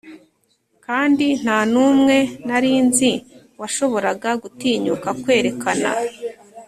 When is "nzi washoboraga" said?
2.87-4.29